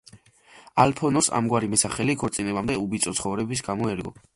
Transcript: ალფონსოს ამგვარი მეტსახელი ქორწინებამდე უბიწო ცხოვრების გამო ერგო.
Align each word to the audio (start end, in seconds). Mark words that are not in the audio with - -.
ალფონსოს 0.83 1.29
ამგვარი 1.41 1.71
მეტსახელი 1.75 2.19
ქორწინებამდე 2.25 2.83
უბიწო 2.87 3.19
ცხოვრების 3.23 3.67
გამო 3.71 3.97
ერგო. 3.97 4.21